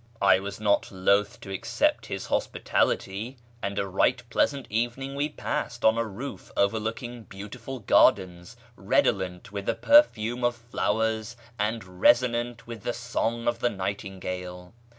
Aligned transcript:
I 0.23 0.39
was 0.39 0.59
not 0.59 0.91
loth 0.91 1.39
to 1.41 1.51
accept 1.53 2.07
his 2.07 2.25
hospitality; 2.25 3.37
and 3.61 3.77
a 3.77 3.85
right 3.87 4.23
pleasant 4.31 4.65
evening 4.71 5.13
we 5.13 5.29
passed 5.29 5.85
on 5.85 5.99
a 5.99 6.03
roof 6.03 6.51
overlooking 6.57 7.25
beautiful 7.25 7.77
gardens 7.77 8.57
redolent 8.75 9.51
with 9.51 9.67
the 9.67 9.75
perfume 9.75 10.43
of 10.43 10.55
flowers 10.55 11.37
and 11.59 12.01
resonant 12.01 12.65
with 12.65 12.81
the 12.81 12.93
song 12.93 13.47
of 13.47 13.59
the 13.59 13.69
nightingale. 13.69 14.73